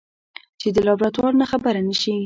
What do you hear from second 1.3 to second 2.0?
نه خبره